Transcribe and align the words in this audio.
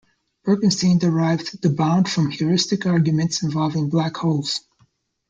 Bekenstein 0.43 0.97
derived 0.97 1.61
the 1.61 1.69
bound 1.69 2.09
from 2.09 2.31
heuristic 2.31 2.87
arguments 2.87 3.43
involving 3.43 3.87
black 3.87 4.17
holes. 4.17 4.61